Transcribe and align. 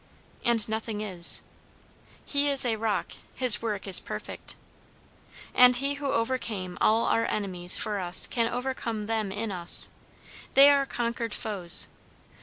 And 0.43 0.67
nothing 0.67 1.01
is. 1.01 1.43
"He 2.25 2.49
is 2.49 2.65
a 2.65 2.75
Rock; 2.75 3.11
his 3.35 3.61
work 3.61 3.87
is 3.87 3.99
perfect." 3.99 4.55
And 5.53 5.75
he 5.75 5.93
who 6.01 6.11
overcame 6.11 6.75
all 6.81 7.05
our 7.05 7.27
enemies 7.29 7.77
for 7.77 7.99
us 7.99 8.25
can 8.25 8.47
overcome 8.51 9.05
them 9.05 9.31
in 9.31 9.51
us. 9.51 9.89
They 10.55 10.71
are 10.71 10.87
conquered 10.87 11.35
foes. 11.35 11.87